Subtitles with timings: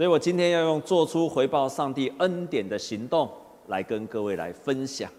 [0.00, 3.30] 所以我今天要用做出回报上帝恩典的行动
[3.66, 5.12] 来跟各位来分享，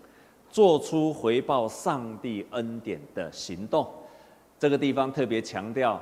[0.50, 3.88] 做出回报上帝恩典的行动。
[4.58, 6.02] 这个地方特别强调，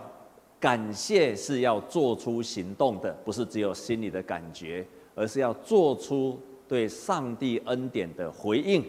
[0.61, 8.81] 感谢是要做出行动的，不是只有心里的感觉，而是要做出对上帝恩典的回应。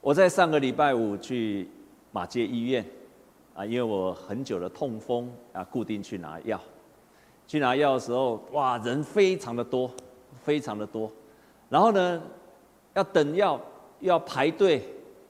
[0.00, 1.68] 我在上个礼拜五去
[2.10, 2.84] 马街医院，
[3.54, 6.60] 啊，因为我很久的痛风啊，固定去拿药。
[7.48, 9.90] 去拿药的时候，哇，人非常的多，
[10.44, 11.10] 非常的多。
[11.70, 12.22] 然后呢，
[12.92, 13.58] 要等药，
[14.00, 14.86] 又要排队，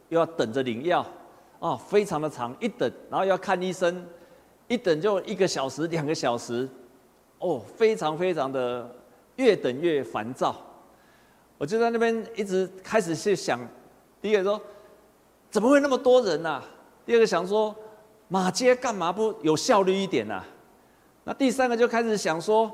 [0.08, 1.06] 又要等着领药，
[1.60, 2.54] 啊，非常的长。
[2.58, 4.04] 一等，然后要看医生，
[4.66, 6.68] 一等就一个小时、两个小时，
[7.38, 8.90] 哦，非常非常的，
[9.36, 10.56] 越等越烦躁。
[11.56, 13.60] 我就在那边一直开始去想，
[14.20, 14.60] 第一个说，
[15.50, 16.60] 怎么会那么多人呢？
[17.06, 17.72] 第二个想说，
[18.26, 20.42] 马街干嘛不有效率一点呢？
[21.28, 22.72] 那第三个就开始想说，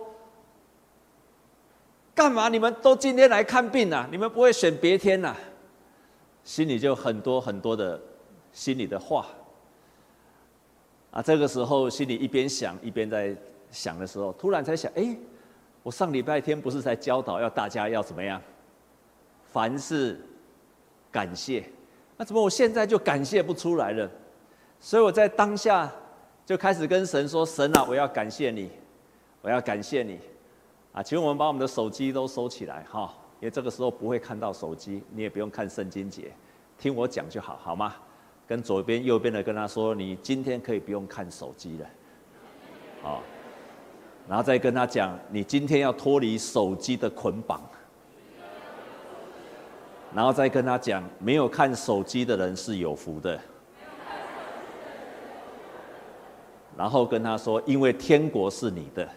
[2.15, 4.07] 干嘛你们都今天来看病啊？
[4.13, 5.35] 你们不会选别天呐？
[6.45, 8.01] 心里就很多很多的
[8.53, 9.27] 心里的话。
[11.11, 13.37] 啊，这个时候心里一边想一边在
[13.73, 15.17] 想的时候，突然才想，哎，
[15.83, 18.41] 我上礼拜天不是在教导要大家要怎么样？
[19.53, 20.25] 凡事
[21.11, 21.65] 感谢。
[22.17, 24.09] 那怎么我现在就感谢不出来了？
[24.79, 25.93] 所以我在当下。
[26.47, 28.71] 就开始跟神说：“神啊，我要感谢你，
[29.41, 30.19] 我要感谢你，
[30.93, 36.31] 啊，请我们把我们的手机都收起来哈，因为这个时候不会看到手机，你也不用看圣经节，
[36.79, 37.95] 听我讲就好，好吗？
[38.47, 41.87] 跟左边、右边的跟他说，你今天可以不用看手机了，
[43.03, 43.23] 好，
[44.29, 47.63] 然后再跟他讲，你今天要脱离手机的捆绑，
[50.15, 53.41] 然后再跟他讲，没有看手机的人是有福的。”
[56.77, 59.09] 然后跟他说：“因为天国是你的。”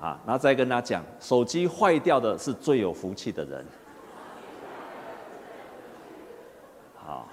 [0.00, 3.64] 啊，然后再跟他讲，手机坏掉的是最有福气的人。
[6.94, 7.28] 好，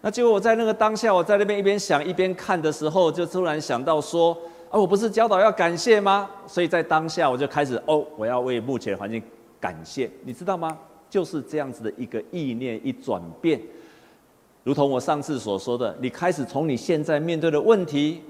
[0.00, 4.36] 那结果我在那个当下，我在那边一边想一边看的时候，就突然想到说
[4.70, 9.22] ：“啊，我不是教导要感谢吗？”所以在当下我就开始哦，我要为目前的环境
[9.60, 10.78] 感谢，你知道吗？
[11.10, 13.60] 就是这样子的一个意念一转变。
[14.66, 18.20] 如同我上次所说的，你开始从你现在面对的问题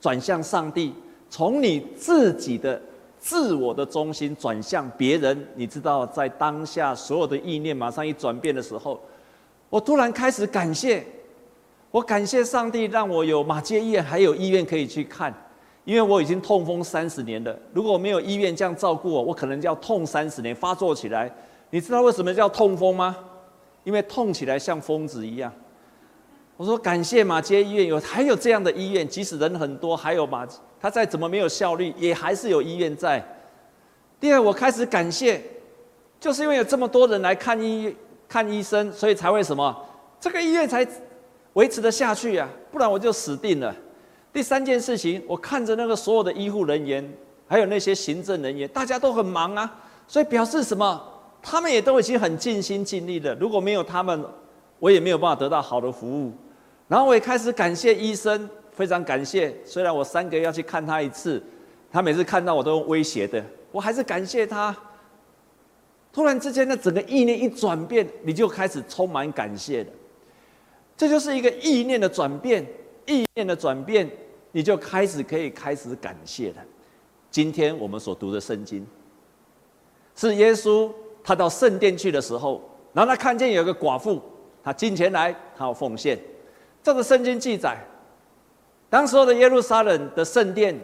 [0.00, 0.94] 转向上帝，
[1.28, 2.80] 从你自己的
[3.18, 5.46] 自我的中心转向别人。
[5.54, 8.98] 你知道，在当下所有的意念马上一转变的时候，
[9.68, 11.04] 我突然开始感谢，
[11.90, 15.34] 我感谢上帝让我有马街医院还有医院可以去看，
[15.84, 17.54] 因为我已经痛风三十年了。
[17.74, 21.30] 如果没有医院这样照顾我，我可能就要痛三十年发作起来。
[21.68, 23.14] 你知道为什么叫痛风吗？
[23.82, 25.52] 因为痛起来像疯子一样。
[26.56, 30.46] 我说感谢马街医院有还有这样的医院，即使人很多，还有马，
[30.80, 33.24] 他再怎么没有效率，也还是有医院在。
[34.20, 35.42] 第二，我开始感谢，
[36.20, 37.94] 就是因为有这么多人来看医
[38.28, 39.76] 看医生，所以才会什么，
[40.20, 40.86] 这个医院才
[41.54, 43.74] 维持得下去啊，不然我就死定了。
[44.32, 47.12] 第三件事情，我看着那个所有的医护人员，
[47.48, 51.02] 还有那些行政人员，大家都很忙啊，所以表示什么？
[51.42, 53.34] 他们也都已经很尽心尽力了。
[53.34, 54.24] 如果没有他们，
[54.78, 56.32] 我也没有办法得到好的服务。
[56.86, 59.54] 然后我也开始感谢医生，非常感谢。
[59.64, 61.42] 虽然我三个月要去看他一次，
[61.90, 64.76] 他每次看到我都威胁的，我还是感谢他。
[66.12, 69.90] 突然之间，那整个意念一转变，你就开始充满感谢了。
[70.96, 72.64] 这就是一个意念的转变，
[73.06, 74.08] 意念的转变，
[74.52, 76.56] 你就开始可以开始感谢了。
[77.30, 78.86] 今天我们所读的圣经，
[80.14, 80.88] 是耶稣
[81.24, 82.62] 他到圣殿去的时候，
[82.92, 84.22] 然后他看见有个寡妇，
[84.62, 86.16] 他进前来，他要奉献。
[86.84, 87.78] 这个圣经记载，
[88.90, 90.78] 当时候的耶路撒冷的圣殿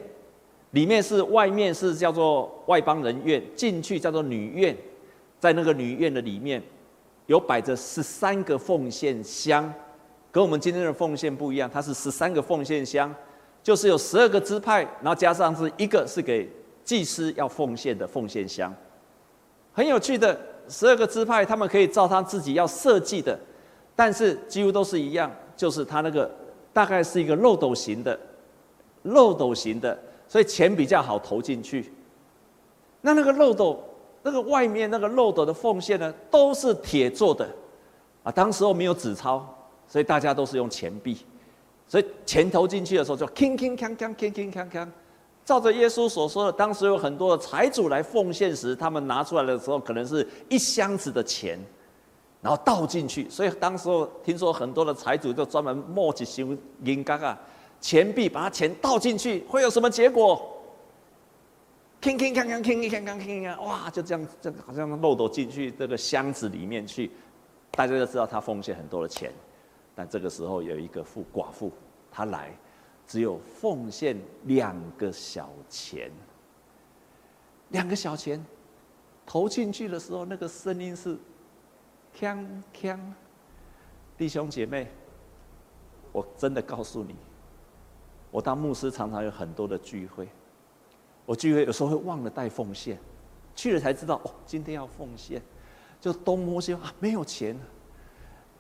[0.71, 4.75] 里面是外面是叫做外邦人院，进去叫做女院，
[5.39, 6.63] 在那个女院的里面，
[7.27, 9.71] 有摆着十三个奉献箱，
[10.33, 13.15] 跟我们今天的奉献不一样，它是十三个奉献箱，
[13.63, 16.51] 就是有十二个支派，然后加上是一个是给
[16.83, 18.75] 祭司要奉献的奉献箱，
[19.75, 23.39] 很有趣的，十二个支派他们可以照他自己要设计的，
[23.95, 25.31] 但是几乎都是一样。
[25.61, 26.31] 就是它那个
[26.73, 28.19] 大概是一个漏斗形的，
[29.03, 31.93] 漏斗形的，所以钱比较好投进去。
[33.03, 33.79] 那那个漏斗，
[34.23, 37.47] 那个外面那个漏斗的缝线呢，都是铁做的，
[38.23, 39.45] 啊，当时候没有纸钞，
[39.87, 41.19] 所以大家都是用钱币，
[41.87, 44.89] 所以钱投进去的时候就铿铿锵锵铿铿锵锵，
[45.45, 51.59] 照着耶稣所说的，当时有很多的财主来奉献时，他们拿出来的时候，可能是一箱子的钱。
[52.43, 57.39] 然后倒进去，所以当时候听说很多的财主就专门摸起修银缸啊，
[57.81, 60.57] 钱币，把它钱倒进去，会有什么结果？
[62.01, 63.91] 铿铿锵锵，铿铿锵锵，铿锵，哇！
[63.91, 67.11] 就这样，这好像漏斗进去这个箱子里面去，
[67.73, 69.31] 大家都知道他奉献很多的钱，
[69.95, 71.71] 但这个时候有一个妇寡妇，
[72.11, 72.57] 她来，
[73.07, 76.11] 只有奉献两个小钱，
[77.69, 78.43] 两个小钱，
[79.27, 81.19] 投进去的时候，那个声音是
[82.21, 82.99] 锵锵，
[84.19, 84.89] 弟兄姐妹，
[86.13, 87.17] 我真的告诉你，
[88.31, 90.29] 我当牧师常常有很多的聚会。
[91.25, 92.99] 我聚会有时候会忘了带奉献，
[93.55, 95.41] 去了才知道哦，今天要奉献，
[95.99, 97.59] 就东摸西啊，没有钱，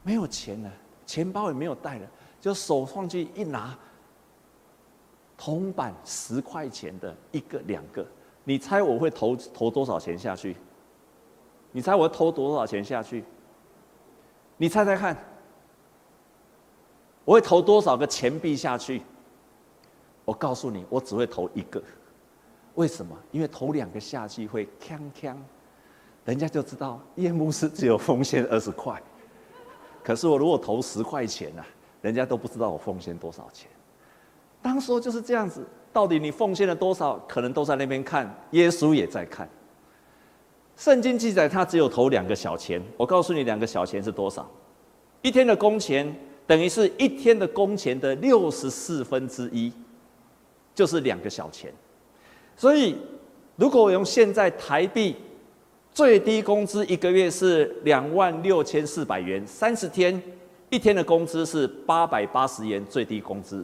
[0.02, 0.72] 没有钱了，
[1.04, 2.08] 钱包也没有带了，
[2.40, 3.78] 就手上去一拿，
[5.36, 8.06] 铜板十块钱的一个两个，
[8.42, 10.56] 你猜我会投投多少钱下去？
[11.72, 13.22] 你猜我会投多少钱下去？
[14.60, 15.16] 你猜猜看，
[17.24, 19.00] 我会投多少个钱币下去？
[20.22, 21.82] 我告诉你，我只会投一个。
[22.74, 23.16] 为什么？
[23.32, 25.34] 因为投两个下去会锵锵，
[26.26, 29.02] 人家就知道夜幕是只有奉献二十块。
[30.04, 31.64] 可是我如果投十块钱啊，
[32.02, 33.70] 人家都不知道我奉献多少钱。
[34.60, 39.48] 当时就是这样子，到底你奉献了多少，可能都在那边看，耶稣也在看。
[40.80, 42.82] 圣经记载他只有投两个小钱。
[42.96, 44.50] 我告诉你，两个小钱是多少？
[45.20, 46.10] 一天的工钱
[46.46, 49.70] 等于是一天的工钱的六十四分之一，
[50.74, 51.70] 就是两个小钱。
[52.56, 52.96] 所以，
[53.56, 55.14] 如果我用现在台币
[55.92, 60.22] 最低工资一个月是两万六千四百元，三十天
[60.70, 63.62] 一天的工资是八百八十元，最低工资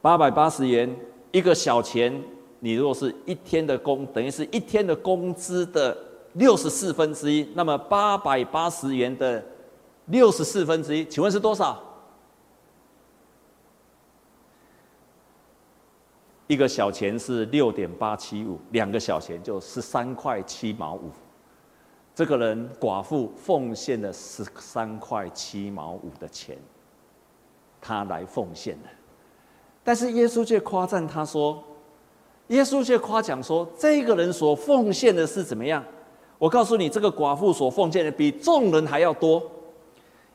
[0.00, 0.96] 八百八十元
[1.30, 2.22] 一个小钱，
[2.64, 5.98] 你如果是一天的工，等于是一天的工资的
[6.34, 9.44] 六十四分之一，那么八百八十元的
[10.06, 11.82] 六十四分之一，请问是多少？
[16.46, 21.10] 一个小钱是六点八七五，两个小钱就十三块七毛五。
[22.14, 26.56] 这个人寡妇奉献了十三块七毛五的钱，
[27.80, 28.88] 他来奉献的。
[29.82, 31.60] 但是耶稣却夸赞他说
[32.52, 35.82] ：“耶稣却夸奖说，这个人所奉献的是怎么样？
[36.38, 39.42] 我告诉你，这个寡妇所奉献的比众人还要多，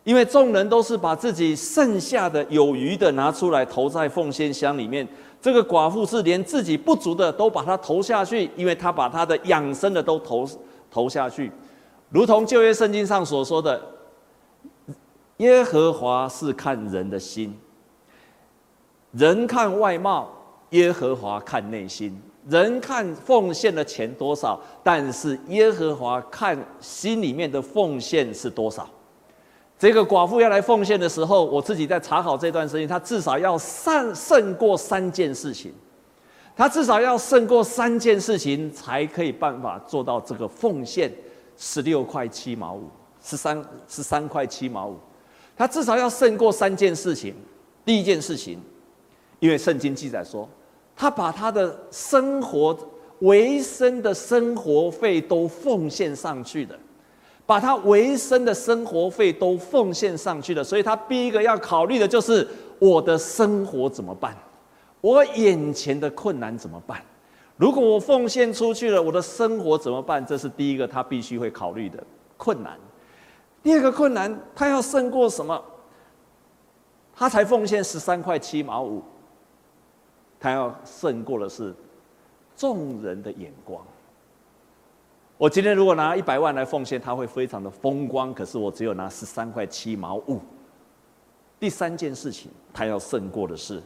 [0.04, 5.08] 因为众人都是把自己剩下的有余的拿出来投在奉献箱里面。”
[5.40, 10.50] 这个寡妇是连自己不足的都把它投下去，因为她把她的养生的都投
[10.90, 11.52] 投下去，
[12.10, 13.80] 如同旧约圣经上所说的
[15.38, 17.56] ：“耶和华是看人的心，
[19.12, 20.28] 人看外貌，
[20.72, 22.20] 耶和华看内心。
[22.50, 28.88] 人看奉献的钱多少，但是耶和华看心里面的奉献是多少。”
[29.78, 35.72] 这个寡妇要来奉献的时候，我自己在查考这段圣经，他至少要胜胜过三件事情，
[36.56, 41.12] 他至少要胜过三件事情，才可以办法做到这个奉献
[41.58, 42.90] 十六块七毛五，
[43.22, 44.98] 十三十三块七毛五，
[45.56, 47.36] 他至少要胜过三件事情。
[47.86, 48.60] 第一件事情，
[49.40, 50.48] 因为圣经记载说，
[50.96, 52.78] 他把他的生活
[53.20, 56.78] 维生的生活费都奉献上去的。
[57.46, 62.46] 把他维生的生活费都奉献上去了，所以他第一个要考虑的就是
[62.78, 64.36] 我的生活怎么办？
[65.00, 67.02] 我眼前的困难怎么办？
[67.56, 70.24] 如果我奉献出去了，我的生活怎么办？
[70.26, 72.04] 这是第一个他必须会考虑的
[72.36, 72.78] 困难。
[73.64, 75.64] 第二个困难，他要胜过什么？
[77.16, 79.02] 他才奉献十三块七毛五，
[80.48, 81.76] 他要胜过的是
[82.56, 83.84] 众人的眼光。
[85.38, 88.34] 我今天如果拿一百万来奉献，他会非常的风光。
[88.34, 90.40] 可是我只有拿十三块七毛五。
[91.60, 93.84] 第三件事情，他要胜过的是，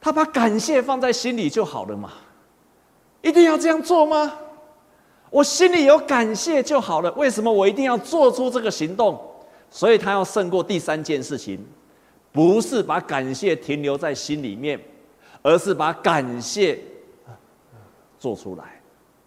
[0.00, 2.12] 他把感谢放在心里就好了嘛？
[3.22, 4.32] 一定要这样做吗？
[5.30, 7.12] 我心里有感谢就好了。
[7.12, 9.16] 为什么我一定要做出这个行动？
[9.70, 11.64] 所以他要胜过第三件事情，
[12.32, 14.80] 不是把感谢停留在心里面，
[15.46, 16.76] 而是把感谢
[18.18, 18.82] 做出来。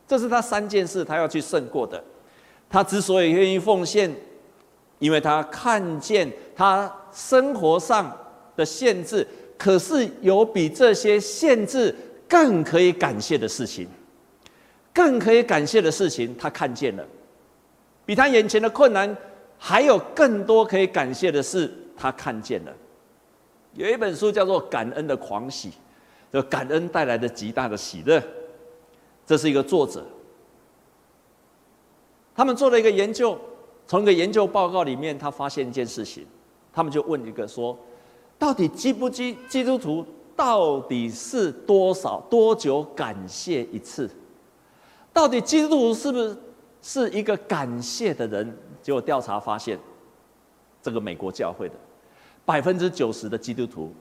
[0.05, 2.03] 这是他三件事，他要去胜过的。
[2.69, 4.13] 他之所以愿意奉献，
[4.97, 8.13] 因为他看见他生活上
[8.57, 9.25] 的限制，
[9.57, 11.95] 可是有比这些限制
[12.27, 13.87] 更可以感谢的事情，
[14.93, 17.05] 更可以感谢的事情，他看见了，
[18.05, 19.15] 比他眼前的困难
[19.57, 22.73] 还有更多可以感谢的事，他看见了。
[23.73, 25.69] 有一本书叫做《感恩的狂喜》，
[26.31, 28.21] 这感恩带来的极大的喜乐。
[29.25, 30.03] 这是一个作者，
[32.33, 33.37] 他们做了一个研究，
[33.85, 36.25] 从一个研究报告里面，他发现一件事情，
[36.73, 37.77] 他们就问一个说：
[38.39, 40.03] 到底基不基基督徒
[40.35, 44.09] 到底是多少多久感谢一次？
[45.13, 46.37] 到底基督徒是不是
[46.81, 48.57] 是一个感谢的人？
[48.81, 49.77] 结果调查发现，
[50.81, 51.75] 这个美国教会的
[52.45, 53.93] 百分之九十的基督徒，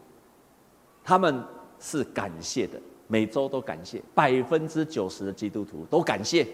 [1.05, 1.45] 他们
[1.81, 6.47] 是感谢的，每周都感谢，百分之九十的基督徒都感谢，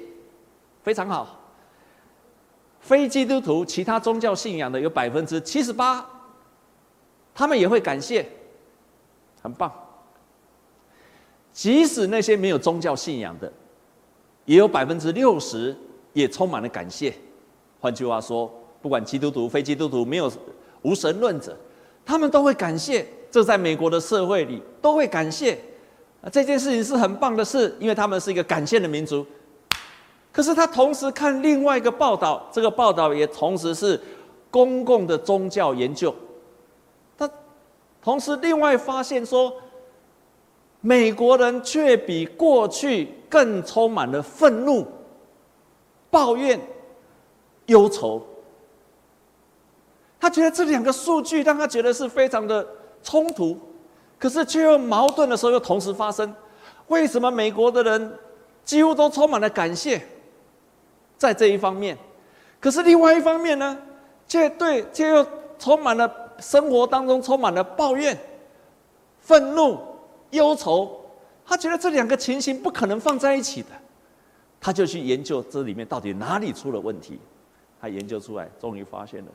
[0.83, 1.41] 非常好。
[2.81, 6.07] 非基督徒其他宗教信仰的有百分之七十八。
[7.35, 8.25] 他们也会感谢，
[9.43, 9.73] 很棒。
[11.53, 13.53] 即使那些没有宗教信仰的，
[14.45, 15.77] 也有百分之六十
[16.13, 17.13] 也充满了感谢。
[17.81, 20.31] 换句话说，不管基督徒、非基督徒，没有
[20.83, 21.59] 无神论者，
[22.05, 23.07] 他们都会感谢。
[23.35, 25.59] 这在美国的社会里都会感谢。
[26.31, 29.27] 这件事情是很棒的事，因为他们是一个感谢的民族。
[30.31, 34.01] 可是他同时看另外一个报道，这个报道也同时是
[34.53, 36.15] 公共的宗教研究。
[37.19, 37.29] 他
[38.01, 39.53] 同时，另外发现说，
[40.81, 44.87] 美国人却比过去更充满了愤怒、
[46.09, 46.61] 抱怨、
[47.67, 48.25] 忧愁。
[50.21, 52.65] 他觉得这两个数据让他觉得是非常的
[53.05, 53.57] 冲突，
[54.19, 56.35] 可是却又矛盾的时候又同时发生。
[56.89, 58.19] 为什么美国的人
[58.65, 60.05] 几乎都充满了感谢，
[61.17, 61.97] 在这一方面，
[62.59, 63.79] 可是另外一方面呢，
[64.27, 65.25] 却对却又
[65.57, 66.23] 充满了。
[66.41, 68.19] 生活当中充满了抱怨、
[69.21, 69.79] 愤怒、
[70.31, 71.01] 忧愁，
[71.47, 73.69] 他觉得这两个情形不可能放在一起的，
[74.61, 77.21] 他就去研究这里面到底哪里出了问题。
[77.81, 79.31] 他研究出来，终于发现了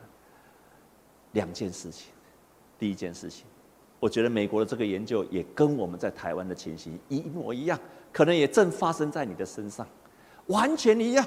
[1.32, 2.08] 两件事情。
[2.78, 3.46] 第一件事情，
[4.00, 7.80] 我觉得美国的这个研究也跟我们在台湾的情形一模一样，
[8.12, 9.86] 可能也正发生在你的身上，
[10.48, 11.26] 完全一样。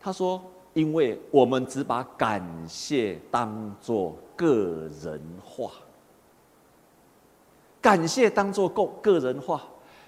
[0.00, 0.42] 他说。
[0.74, 5.70] 因为我们只把感谢当作个人化，
[7.78, 9.62] 感谢当作个个人化，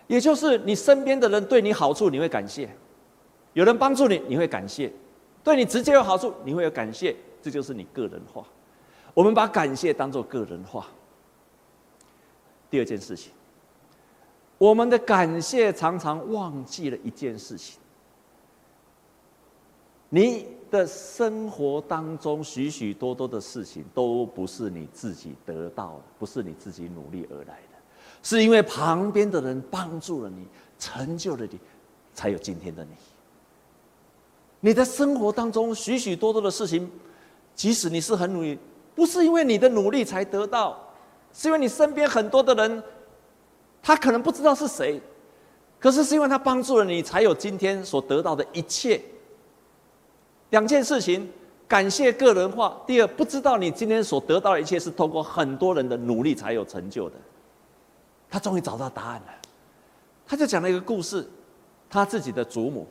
[0.07, 2.67] 也就是你身边的人对你好处，你会感谢；
[3.53, 4.89] 有人帮助你，你会感谢；
[5.43, 7.15] 对你直接有好处，你会有感谢。
[7.43, 8.43] 这就是你个人化。
[9.15, 10.87] 我们把感谢当做个人化。
[12.69, 13.33] 第二件事情，
[14.59, 17.79] 我们的感谢常常忘记了一件事情。
[20.09, 27.79] 你的生活当中许许多多的事情都不是你自己得到的，不是你自己努力而来的，
[28.23, 30.47] 是因为旁边的人帮助了你，
[30.79, 31.59] 成就了你，
[32.13, 32.91] 才有今天的你。
[34.61, 36.91] 你的生活当中许许多多的事情，
[37.55, 38.59] 即使你是很努力，
[38.95, 40.79] 不是因为你的努力才得到，
[41.33, 42.83] 是因为你身边很多的人，
[43.83, 45.01] 他可能不知道是谁，
[45.79, 49.01] 可是是因为他帮助了你，才有今天所得到的一切。
[50.51, 51.29] 两件事情，
[51.67, 52.81] 感谢个人化。
[52.87, 57.17] 第二，不知道你今天所得到的一切是通过很多人的努力才有成就的。
[58.31, 59.33] 他终于找到答案了，
[60.27, 61.29] 他就讲了一个故事，
[61.91, 62.87] 他自己的祖母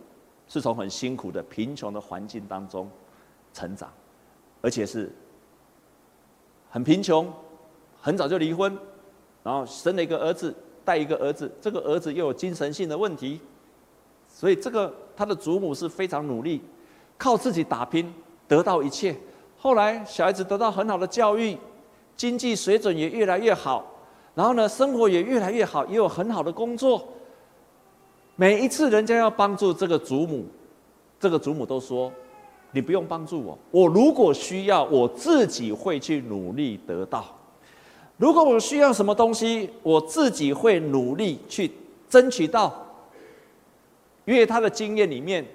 [0.48, 2.90] 是从很辛苦的贫穷的环境当中
[3.54, 3.92] 成长，
[4.62, 5.10] 而且是
[6.74, 7.32] 很贫穷，
[8.02, 8.76] 很早就离婚，
[9.44, 10.52] 然后生了一个儿子，
[10.84, 13.40] 带一个儿子，这个儿子又有精神性的问题，
[14.28, 16.60] 所以这个他的祖母是非常努力。
[17.16, 18.12] 靠自己打拼
[18.48, 19.16] 得到一切，
[19.56, 21.56] 后来小孩子得到很好的教育，
[22.18, 23.86] 经济水准也越来越好，
[24.34, 27.08] 然后呢，生活也越来越好，也有很好的工作。
[28.36, 30.48] 每一次人家要帮助这个祖母，
[31.20, 32.12] 这个祖母都说
[32.74, 37.26] ：“你不用帮助我，我如果需要，我自己会去努力得到。
[38.18, 41.72] 如果我需要什么东西，我自己会努力去
[42.10, 42.86] 争取到。”
[44.26, 45.46] 因为他的经验里面。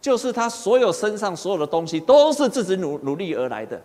[0.00, 3.78] 就是他所有身上所有的东西都是自己努努力而来的，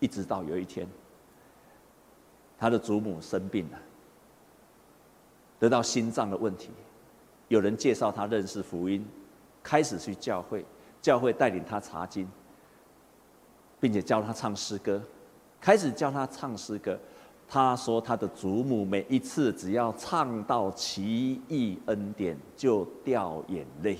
[0.00, 0.86] 一直到有一天，
[2.58, 3.78] 他的祖母生病了，
[5.58, 6.68] 得到心脏的问题，
[7.48, 9.02] 有人介绍他认识福音，
[9.62, 10.62] 开始去教会，
[11.04, 12.26] 教会带领他查经，
[13.78, 15.02] 并且教他唱诗歌，
[15.60, 16.98] 开始教他唱诗歌。
[17.46, 23.98] 他说他的祖母每一次只要唱到奇异恩典，就掉眼泪。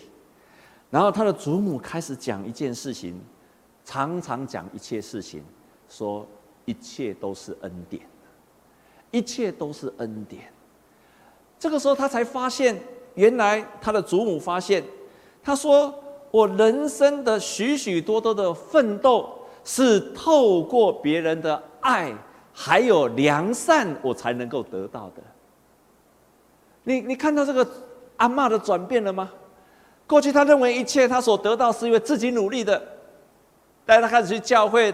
[0.88, 3.20] 然后他的祖母开始讲一件事情，
[3.84, 5.44] 常常讲一切事情，
[5.90, 6.26] 说
[6.64, 8.02] 一切都是恩典，
[9.10, 10.50] 一切都是恩典。
[11.58, 12.80] 这个时候他才发现，
[13.14, 14.82] 原来他的祖母发现，
[15.42, 15.94] 他说
[16.34, 22.12] ：“我人生的许许多多的奋斗，是透过别人的爱
[22.52, 25.22] 还有良善，我才能够得到的。”
[26.82, 27.64] 你你看到这个
[28.16, 29.30] 阿嬷的转变了吗？
[30.08, 32.82] 过去他认为一切他所得到是因为自己努力的，
[33.86, 34.92] 但他开始去教会，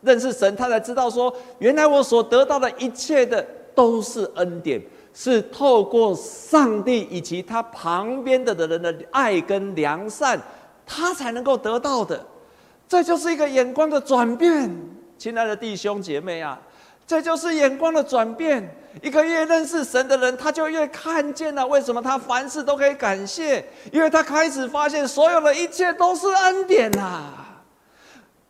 [0.00, 4.80] 认识神，他才知道说，原来我所得到的一切的都是恩典，
[5.12, 10.40] 是透过上帝以及他旁边的的人的爱跟良善，
[10.92, 12.26] 他才能够得到的。
[12.88, 14.68] 这就是一个眼光的转变，
[15.16, 16.60] 亲爱的弟兄姐妹啊，
[17.06, 18.76] 这就是眼光的转变。
[19.00, 27.62] 一个越认识神的人，他就越看见了为什么他凡事都可以感谢，因为他开始发现所有的一切都是恩典啊。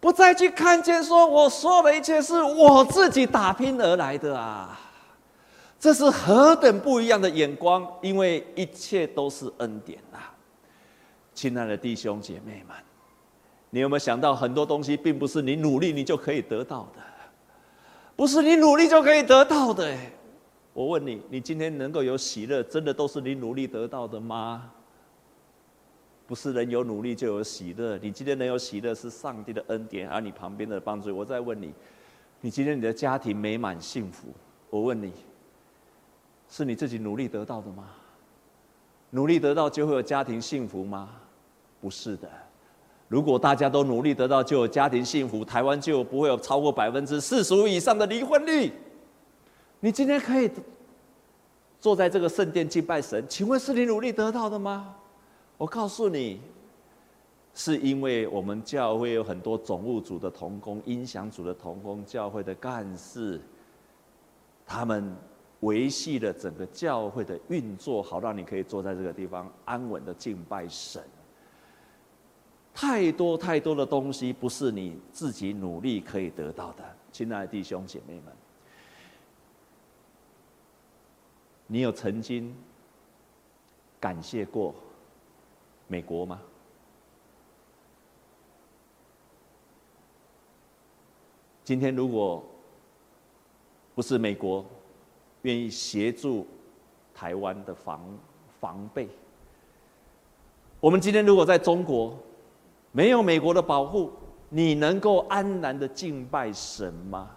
[0.00, 4.80] 不再去看见，说我所有的一切是我自己打拼而来的啊！
[5.78, 10.32] 这是何等不一样的眼光，因为一切都是恩典啊！
[11.34, 12.76] 亲爱的弟兄姐妹们，
[13.70, 17.00] 你有没有想到，很多东西并不是你努力你就可以得到的，
[18.16, 19.96] 不是你努力就可以得到的。
[20.72, 24.70] 我问你，你今天能够有喜乐，真的都是你努力得到的吗？
[26.26, 31.16] 不是人有努力就有喜乐，你今天能有喜乐是上帝的恩典，而你旁边的帮助。
[31.16, 31.72] 我再问你，
[32.40, 34.28] 你今天你的家庭美满幸福？
[34.68, 35.12] 我问你，
[36.48, 37.88] 是你自己努力得到的吗？
[39.10, 41.10] 努力得到就会有家庭幸福吗？
[41.80, 42.28] 不是的。
[43.08, 48.72] 如果大家都努力得到就有家庭幸福，台湾就不会有超过百分之四十五以上的离婚率。
[49.80, 50.48] 你今天可以
[51.80, 54.94] 坐在这个圣殿敬拜神，请问是你努力得到的吗？
[55.58, 56.40] 我告诉你，
[57.52, 63.40] 是因为我们教会有很多总务组的同工、音响组的同工、教会的干事，
[64.64, 65.16] 他们
[65.60, 71.02] 维系了整个教会的运作，好让你可以坐在这个地方安稳的敬拜神。
[72.72, 78.32] 太多太多的东西不是你自己努力可以得到的，亲爱的弟兄姐妹们，
[81.66, 82.54] 你有曾经
[83.98, 84.74] 感谢过？
[85.88, 86.40] 美国吗？
[91.64, 92.42] 今天如果
[93.94, 94.64] 不是美国
[95.42, 96.46] 愿意协助
[97.14, 98.00] 台湾的防
[98.60, 99.08] 防备，
[100.78, 102.18] 我们今天如果在中国
[102.92, 104.10] 没有美国的保护，
[104.48, 107.30] 你能够安然的敬拜神吗？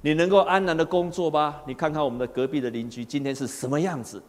[0.00, 1.62] 你能够安然的工作吗？
[1.66, 4.22] 你看看我们的隔壁的邻居今天是什么样子？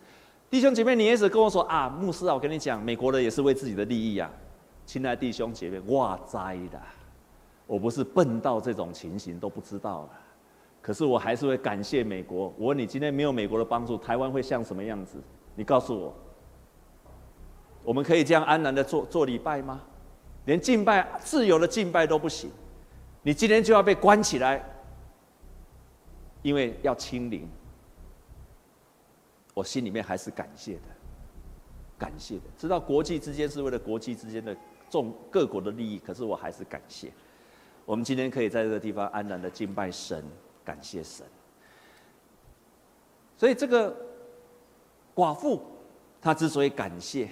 [0.50, 4.32] 弟兄姐妹，你也是跟我说啊，牧师啊，我跟你讲，美国人也是为自己的利益啊。
[4.86, 6.82] 亲爱弟兄姐妹，哇哉的，
[7.68, 10.10] 我不是笨到这种情形都不知道了，
[10.86, 12.54] 可是我还是会感谢美国。
[12.60, 15.18] 我问你，今天没有美国的帮助，台湾会像什么样子？
[15.56, 16.14] 你告诉我，
[17.84, 19.82] 我们可以这样安然的做做礼拜吗？
[20.46, 22.52] 连敬拜自由的敬拜都不行，
[23.24, 24.64] 你今天就要被关起来，
[26.44, 27.50] 因为要清零。
[29.56, 30.82] 我心里面还是感谢的，
[31.98, 32.42] 感谢的。
[32.60, 34.56] 知道国际之间是为了国际之间的
[34.88, 37.12] 众各国的利益，可是我还是感谢。
[37.88, 40.24] 我们今天可以在这个地方安然的敬拜神，
[40.66, 41.26] 感谢神。
[43.38, 43.96] 所以这个
[45.14, 45.62] 寡妇，
[46.20, 47.30] 她之所以感谢，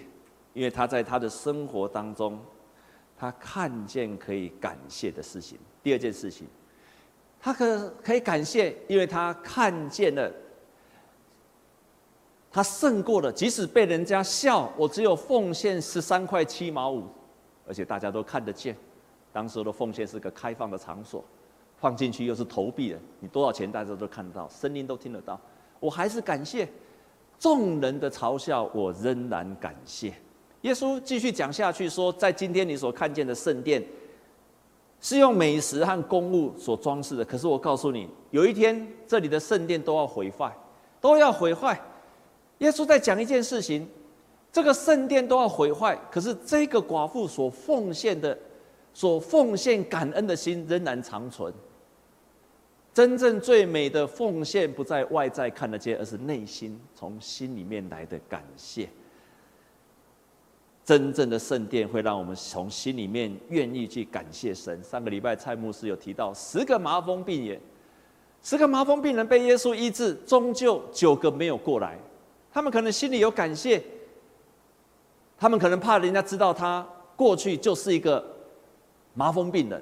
[0.53, 2.39] 因为她在她的生活当中，
[3.17, 5.57] 她看见可以感谢的事情。
[5.81, 6.47] 第二件事情，
[7.41, 10.31] 她可可以感谢，因为她看见了。
[12.55, 17.07] 他胜过了，即使被人家笑，我只有奉献十三块七毛五，
[17.67, 18.77] 而且大家都看得见。
[19.31, 21.25] 当时的奉献是个开放的场所，
[21.83, 25.37] 放进去又是投币的，你多少钱大家都看得到，声音都听得到。
[25.81, 26.65] 我还是感谢
[27.37, 30.13] 众人的嘲笑，我仍然感谢。
[30.61, 33.83] 耶稣继续讲下去说，在今天你所看见的圣殿，
[35.01, 40.55] 是用美食和公物所装饰的，可是我告诉你，有一天这里的圣殿都要毁坏，
[41.01, 41.77] 都要毁坏。
[42.59, 43.85] 耶稣在讲一件事情，
[44.53, 48.39] 这个圣殿都要毁坏，可是这个寡妇所奉献的、
[48.93, 51.53] 所奉献感恩的心仍然长存。
[52.93, 58.87] 真正最美的奉献不在外在看得见，而是内心从心里面来的感谢。
[60.85, 64.83] 真正的圣殿会让我们从心里面愿意去感谢神。
[64.83, 67.59] 上个礼拜蔡牧师有提到十个麻风病人，
[68.43, 71.97] 十个麻风病人被耶稣医治，终究九个没有过来。
[72.51, 73.81] 他们可能心里有感谢，
[75.37, 78.23] 他们可能怕人家知道他过去就是一个
[79.13, 79.81] 麻风病人，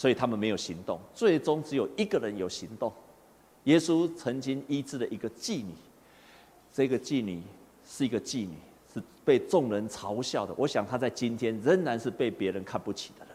[0.00, 0.98] 所以他们没有行动。
[1.14, 2.90] 最终只有一个人有行动。
[3.64, 5.74] 耶稣曾经医治了一个妓女，
[6.72, 7.42] 这个妓女
[7.86, 8.54] 是一个妓女，
[8.94, 10.54] 是被众人嘲笑的。
[10.56, 13.34] 我想她在今天仍然是被别人看不起的人。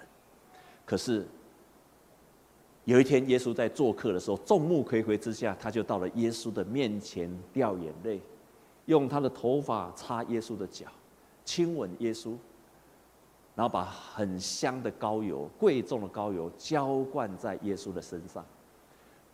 [0.87, 1.23] 可是。
[2.85, 8.21] 有一天，耶稣在做客的时候，众目睽睽之下，他就到了耶稣的面前，掉眼泪，
[8.85, 10.85] 用他的头发擦耶稣的脚，
[11.43, 12.35] 亲吻耶稣。
[13.55, 18.45] 然后把很香的膏油、贵重的膏油浇灌在耶稣的身上。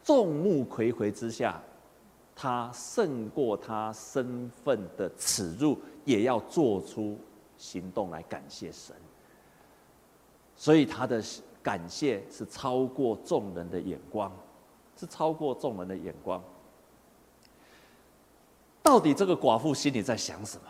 [0.04, 1.60] 众目睽睽之下，
[2.36, 7.18] 他胜过他身份的耻辱，也要做出
[7.58, 8.96] 行动来感谢神。
[10.56, 11.24] 所以他的
[11.64, 14.32] 感谢是超过众人的眼光，
[14.96, 16.44] 是超过众人的眼光。
[18.84, 20.68] 到底这个寡妇心里在想什么？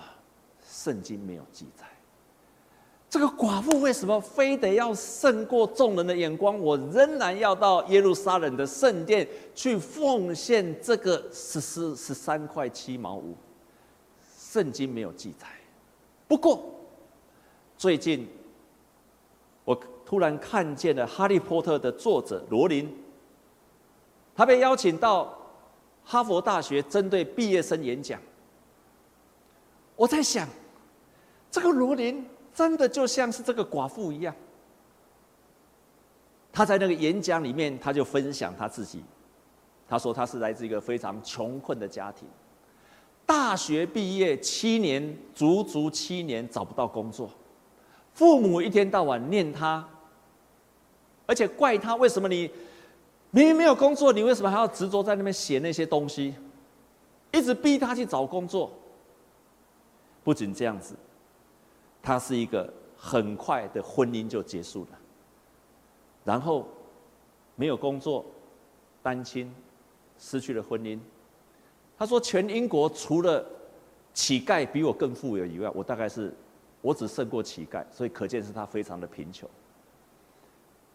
[0.66, 1.86] 圣经没有记载。
[3.12, 6.58] 这个寡妇为什么非得要胜过众人的眼光？
[6.58, 13.36] 我仍然要到耶路撒冷的圣殿去奉献这个十四十三块七毛五。
[14.24, 15.46] 圣经没有记载。
[16.26, 16.74] 不过
[17.78, 18.26] 最近
[19.66, 22.90] 我突然看见了《哈利波特》的作者罗琳，
[24.34, 25.38] 他被邀请到
[26.06, 28.18] 哈佛大学针对毕业生演讲。
[29.98, 30.48] 我在想，
[31.52, 32.26] 这个罗琳。
[32.54, 34.36] 真的就像是这个寡妇一样，
[36.52, 39.04] 他在那个演讲里面，他就分享他自己。
[39.88, 42.28] 他说他是来自一个非常穷困的家庭，
[43.26, 47.30] 大学毕业七年，足足七年找不到工作，
[48.14, 49.86] 父母一天到晚念他，
[51.26, 52.50] 而且怪他为什么你
[53.32, 56.36] 明明没有工作，你为什么还要执着在那边写那些东西，
[57.34, 58.72] 一直逼他去找工作。
[60.24, 60.96] 不仅这样子。
[62.04, 65.00] 他是一个很快的婚姻就结束了，
[66.24, 66.68] 然后
[67.56, 68.26] 没有工作，
[69.04, 69.54] 单亲，
[70.18, 71.00] 失去了婚姻。
[71.98, 73.46] 他说：“全英国除了
[74.14, 76.34] 乞丐比我更富有以外，我大概是
[76.82, 79.48] 我只胜过乞丐，所以可见是他非常的贫穷。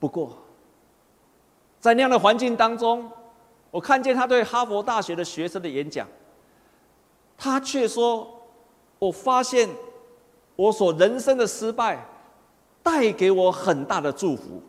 [0.00, 0.36] 不过，
[1.78, 3.08] 在那样的环境当中，
[3.70, 6.08] 我看见他对哈佛大学的学生的演讲，
[7.38, 8.28] 他却说
[8.98, 9.68] ：‘我发现。’
[10.56, 12.04] 我所人生的失败，
[12.82, 14.62] 带给我很大的祝福。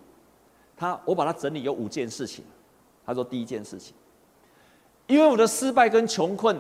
[0.78, 2.46] 他，我把它整理有五件事情。
[3.06, 3.96] 他说，第一件事情，
[5.08, 6.60] 因为我的失败跟穷困，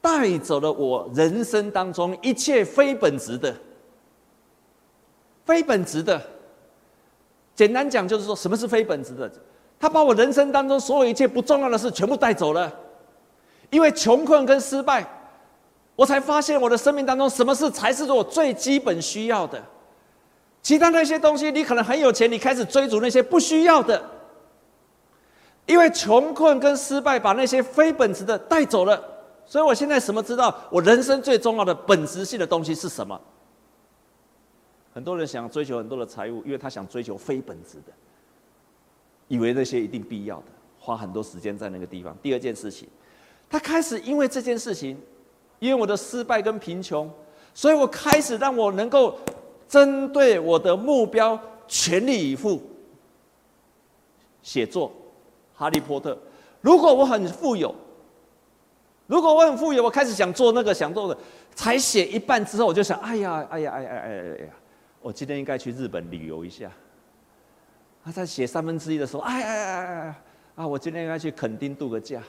[0.00, 3.54] 带走了我人生当中一切非本质的、
[5.44, 6.22] 非本质的。
[7.56, 9.30] 简单讲，就是说什么是非本质的？
[9.80, 12.72] 他把我人生当中所有一切不重要的事全部带走了，
[13.70, 15.06] 因为穷困跟失败。
[15.96, 19.60] 我才发现，我的生命当中，什么事才是我最基本需要的？
[20.60, 24.10] 其他那些东西，你可能很有钱，你开始追逐那些不需要的。
[25.64, 29.02] 因为穷困跟失败把那些非本质的带走了，
[29.46, 30.54] 所以我现在什么知道？
[30.70, 33.18] 我人生最重要的本质性的东西是什么？
[34.92, 37.92] 很多人想追求很多的财物，因为他想追求非本质的，
[39.28, 40.44] 以为那些一定必要的，
[40.78, 42.14] 花很多时间在那个地方。
[42.22, 42.86] 第二件事情，
[43.48, 45.00] 他开始因为这件事情。
[45.58, 47.10] 因为我的失败跟贫穷，
[47.54, 49.18] 所以我开始让我能够
[49.68, 52.62] 针对我的目标全力以赴
[54.42, 54.88] 写作
[55.54, 56.12] 《哈利波特》。
[56.60, 57.74] 如果我很富有，
[59.06, 61.20] 如果我很富有，我开始想做那个想做的，
[61.54, 64.50] 才写一半之后，我就想：哎呀，哎呀，哎呀，哎呀，哎呀，
[65.00, 66.70] 我今天应该去日本旅游一下。
[68.04, 69.86] 他在写三分之一的时候，哎呀，哎呀，
[70.56, 72.22] 哎，啊，我今天应该去垦丁度个假，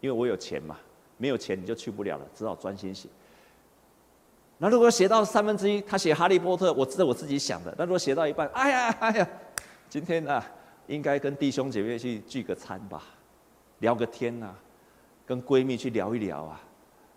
[0.00, 0.78] 因为我有钱嘛。
[1.20, 3.06] 没有钱你就去不了了，只好专心写。
[4.56, 7.74] 那如果写到三分之一，他写《哈利波特》，我知道我自己想的。
[7.76, 9.28] 那如果写到一半，哎呀哎呀，
[9.90, 10.42] 今天啊，
[10.86, 13.02] 应该跟弟兄姐妹去聚个餐吧，
[13.80, 14.54] 聊个天啊，
[15.26, 16.60] 跟闺蜜去聊一聊啊。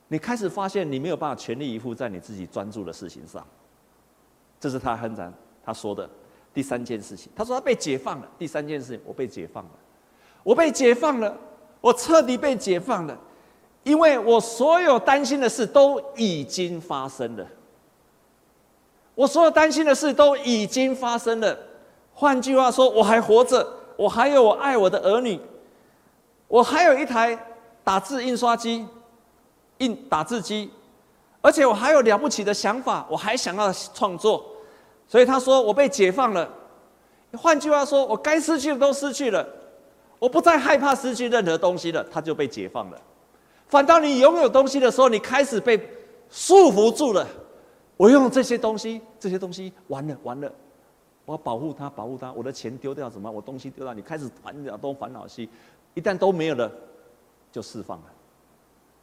[0.09, 3.45] 你开始发现你没有办法全力以赴在你自己专注的事情上，
[4.59, 5.33] 这是他很难
[5.65, 6.09] 他说的
[6.53, 7.31] 第三件事情。
[7.35, 8.27] 他说他被解放了。
[8.37, 9.71] 第三件事情，我被解放了，
[10.43, 11.37] 我被解放了，
[11.81, 13.19] 我彻底被解放了。
[13.83, 17.45] 因为我所有担心的事都已经发生了，
[19.13, 21.57] 我所有担心的事都已经发生了。
[22.13, 23.67] 换句话说，我还活着，
[23.97, 25.39] 我还有我爱我的儿女，
[26.47, 27.37] 我还有一台
[27.83, 28.85] 打字印刷机、
[29.79, 30.71] 印打字机，
[31.41, 34.45] 而且我还有了不起的想法，我还想要创作。
[35.07, 36.49] 所以他说我被解放了。
[37.33, 39.45] 换句话说，我该失去的都失去了，
[40.19, 43.01] 我不再害怕失去任何东西了，他就被解放了。
[43.67, 45.77] 反倒你拥有东西的时候，你开始被
[46.29, 47.27] 束缚住了。
[47.97, 50.51] 我用这些东西，这些东西完了完了，
[51.25, 52.31] 我要保护它，保护它。
[52.33, 53.31] 我的钱丢掉怎么？
[53.31, 55.49] 我东西丢掉，你开始烦恼东烦恼西，
[55.93, 56.71] 一旦都没有了，
[57.51, 58.05] 就释放了，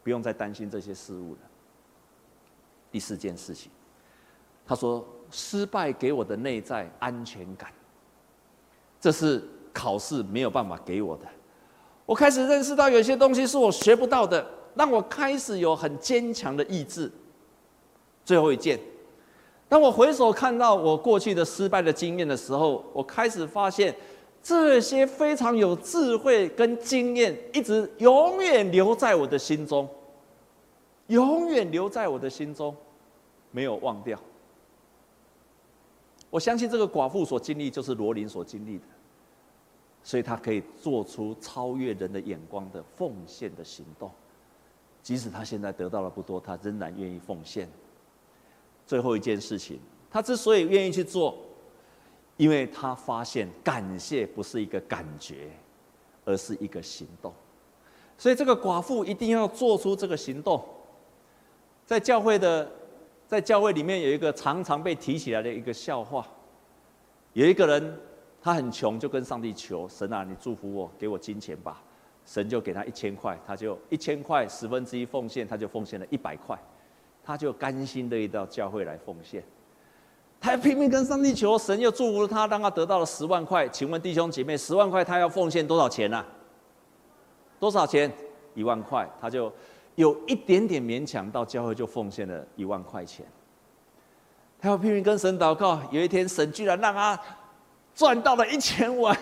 [0.02, 1.38] 不用再担心这些事物了。
[2.90, 3.70] 第四件事情，
[4.66, 7.72] 他说失败给我的内在安全感，
[9.00, 9.42] 这是
[9.72, 11.26] 考试没有办法给我的。
[12.10, 14.44] 我开始认识到有些东西是我学不到的。
[14.74, 17.10] 让我开始有很坚强的意志。
[18.24, 18.78] 最后一件，
[19.68, 23.94] 当我回首看到我过去的失败的经验的时候，我开始发现，
[24.42, 29.88] 这些非常有智慧跟经验，一直永远留在我的心中，
[31.08, 32.74] 永远留在我的心中，
[33.50, 34.18] 没有忘掉。
[36.30, 38.84] 我相信这个寡妇所经历，就是罗琳所经历的，
[40.02, 44.10] 所以他可以做出超越人的眼光的奉献的行动，
[45.02, 47.68] 即使他现在得到了不多，他仍然愿意奉献。
[48.86, 49.78] 最后一件事情，
[50.10, 51.38] 他之所以愿意去做，
[52.36, 55.50] 因为他发现感谢不是一个感觉，
[56.24, 57.32] 而是一个行动。
[58.18, 60.62] 所以这个寡妇一定要做出这个行动。
[61.86, 62.70] 在教会的，
[63.26, 66.26] 在教会里面有一个常常被提起来的一个笑话，
[67.32, 68.00] 有一个人
[68.42, 71.82] 他很穷，就跟上帝求神啊，你祝福我，给我金钱吧。
[72.24, 76.58] 神就给他一千块，他就一千块十分之一奉献，他就奉献了一百块。
[77.22, 79.44] 他就甘心乐意到教会来奉献，
[80.40, 83.68] 他拼命跟上帝求，神又祝福了他，让他得到了十万块。
[83.68, 86.26] 请问弟兄姐妹，十万块他要奉献多少钱呢、啊？
[87.58, 88.10] 多少钱？
[88.54, 89.52] 一万块，他就
[89.96, 93.24] 有一点点勉强到教会就奉献了一万块钱。
[94.58, 97.20] 他要拼命跟神祷告，有一天神居然让他
[98.00, 99.14] 赚到了一千万，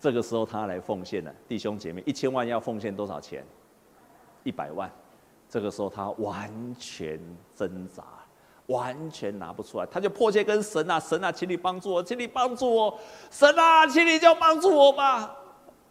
[0.00, 1.32] 这个时候他来奉献了。
[1.46, 3.46] 弟兄姐妹，一千万要奉献多少钱？
[4.42, 4.90] 一百万。
[5.48, 7.16] 这个时候他完全
[7.54, 8.02] 挣扎，
[8.66, 12.98] 完全拿不出来，他就迫切跟神啊，神啊，请你帮助我，请你帮助我，
[13.30, 15.36] 神啊，请你就帮助我吧，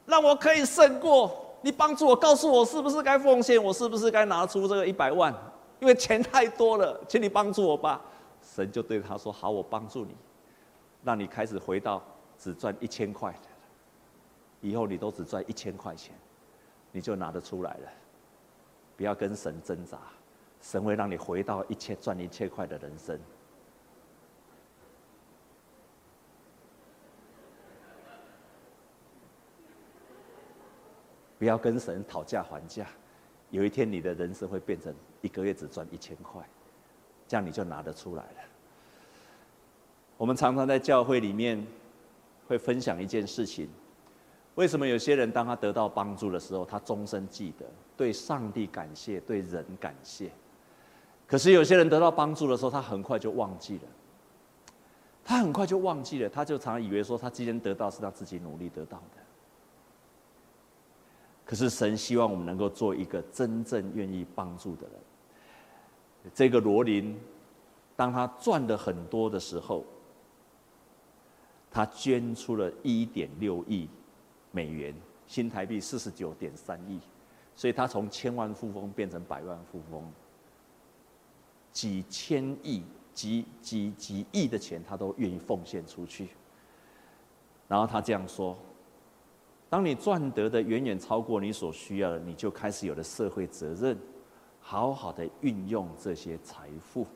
[0.05, 1.31] 让我可以胜过。
[1.61, 5.33] 你帮助我，告诉我是不是该奉献，我是不是该拿出这个一百万？
[5.79, 8.01] 因为钱太多了，请你帮助我吧。
[8.41, 10.13] 神就对他说：好，我帮助你，
[11.03, 12.03] 让你开始回到
[12.37, 13.35] 只赚一千块，
[14.61, 16.15] 以后你都只赚一千块钱，
[16.91, 17.89] 你就拿得出来了。
[18.95, 19.97] 不要跟神挣扎，
[20.61, 23.19] 神会让你回到一千赚一千块的人生。
[31.39, 32.85] 不要跟神讨价还价，
[33.49, 36.47] 有一天你的人生会变成一个月只赚一千块，
[37.27, 38.50] 这样你就拿得出来了。
[40.21, 41.65] 我们常常在教会里面
[42.47, 43.67] 会分享一件事情。
[44.53, 47.65] 为什么有些人当他得到帮助的时候，他终身记得，
[47.97, 50.27] 对上帝感谢，对人感谢；
[51.25, 53.83] 可是有些人得到帮助的时候，他很快就忘记了，
[55.25, 59.23] 他很快就忘记了，他就常以为说他今天得到是他自己努力得到的。
[61.43, 66.31] 可是神希望我们能够做一个真正愿意帮助的人。
[66.31, 67.19] 这个罗琳，
[67.95, 69.83] 当他赚的很多的时候，
[71.71, 73.89] 他捐出了一点六亿。
[74.53, 74.93] 美元，
[75.27, 76.99] 新台币四十九点三亿，
[77.55, 80.11] 所以他从千万富翁变成百万富翁，
[81.71, 86.27] 几千亿、几几几亿的钱，他都愿意奉献出去。
[87.69, 88.57] 然后他这样说
[89.71, 93.97] ：“当你赚得的远远超过你所需要的，你就开始有了社会责任，
[94.59, 97.07] 好好的运用这些财富，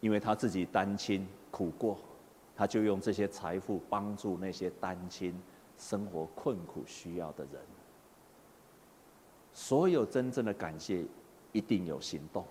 [0.00, 1.98] 因为他自己单亲苦过，
[2.56, 5.38] 他就用这些财富帮助那些单亲。”
[5.78, 7.60] 生活困苦需要的人，
[9.52, 11.04] 所有真正的感谢
[11.52, 12.42] 一定有行动，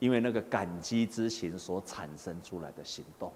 [0.00, 3.32] 因为那个感激之情所产生出来的行动。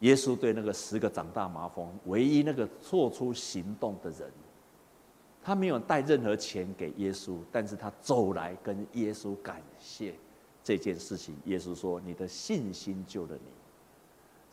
[0.00, 4.28] 耶稣对那个十个长大麻风唯一那个做出行动的人，
[5.40, 10.12] 他没有带任何钱给耶稣，但是他走来跟耶稣感谢
[10.64, 11.36] 这件事情。
[11.44, 13.48] 耶稣说：“你的信心救了你。”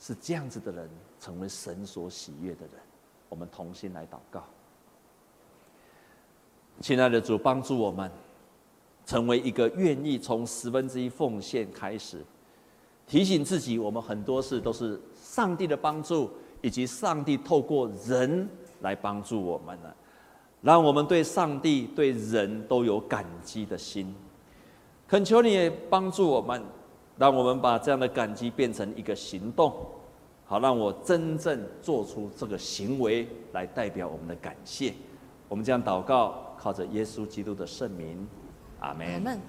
[0.02, 2.72] 是这样子的人，成为神所喜悦的人。
[3.30, 4.44] 我们同心来祷告，
[6.82, 8.12] 亲爱的主，帮助我们
[9.06, 12.26] 成为一个愿意从十分之一奉献开始，
[13.06, 18.50] 提醒自己，我们很多事都是上帝的帮助，以及上帝透过人
[18.82, 19.96] 来帮助我们了，
[20.62, 24.14] 让我们对上帝、对人都有感激的心。
[25.08, 26.62] 恳求你帮助我们，
[27.22, 29.72] 让我们把这样的感激变成一个行动。
[30.44, 34.92] 好，让我真正做出这个行为来代表我们的感谢。
[35.48, 38.28] 我们这样祷告，靠着耶稣基督的圣名，
[38.80, 39.40] 阿门。